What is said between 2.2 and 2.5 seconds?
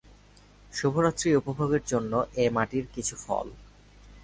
এ